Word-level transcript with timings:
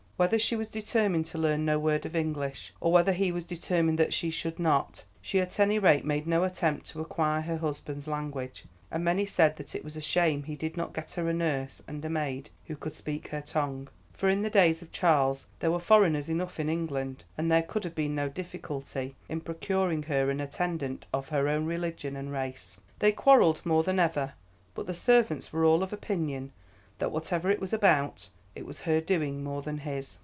Whether 0.21 0.37
she 0.37 0.55
was 0.55 0.69
determined 0.69 1.25
to 1.31 1.39
learn 1.39 1.65
no 1.65 1.79
word 1.79 2.05
of 2.05 2.15
English, 2.15 2.73
or 2.79 2.91
whether 2.91 3.11
he 3.11 3.31
was 3.31 3.43
determined 3.43 3.97
that 3.97 4.13
she 4.13 4.29
should 4.29 4.59
not, 4.59 5.03
she 5.19 5.39
at 5.39 5.59
any 5.59 5.79
rate 5.79 6.05
made 6.05 6.27
no 6.27 6.43
attempt 6.43 6.85
to 6.91 7.01
acquire 7.01 7.41
her 7.41 7.57
husband's 7.57 8.07
language, 8.07 8.65
and 8.91 9.03
many 9.03 9.25
said 9.25 9.55
that 9.55 9.73
it 9.73 9.83
was 9.83 9.97
a 9.97 9.99
shame 9.99 10.43
he 10.43 10.55
did 10.55 10.77
not 10.77 10.93
get 10.93 11.13
her 11.13 11.27
a 11.27 11.33
nurse 11.33 11.81
and 11.87 12.05
a 12.05 12.09
maid 12.11 12.51
who 12.67 12.75
could 12.75 12.93
speak 12.93 13.29
her 13.29 13.41
tongue; 13.41 13.87
for 14.13 14.29
in 14.29 14.43
the 14.43 14.51
days 14.51 14.83
of 14.83 14.91
Charles 14.91 15.47
there 15.57 15.71
were 15.71 15.79
foreigners 15.79 16.29
enough 16.29 16.59
in 16.59 16.69
England, 16.69 17.23
and 17.35 17.49
there 17.51 17.63
could 17.63 17.83
have 17.83 17.95
been 17.95 18.13
no 18.13 18.29
difficulty 18.29 19.15
in 19.27 19.41
procuring 19.41 20.03
her 20.03 20.29
an 20.29 20.39
attendant 20.39 21.07
of 21.11 21.29
her 21.29 21.47
own 21.49 21.65
religion 21.65 22.15
and 22.15 22.31
race. 22.31 22.77
"They 22.99 23.11
quarrelled 23.11 23.65
more 23.65 23.81
than 23.81 23.97
ever; 23.97 24.33
but 24.75 24.85
the 24.85 24.93
servants 24.93 25.51
were 25.51 25.65
all 25.65 25.81
of 25.81 25.91
opinion 25.91 26.51
that 26.99 27.11
whatever 27.11 27.49
it 27.49 27.59
was 27.59 27.73
about 27.73 28.29
it 28.53 28.65
was 28.65 28.81
her 28.81 28.99
doing 28.99 29.41
more 29.41 29.61
than 29.61 29.77
his. 29.77 30.17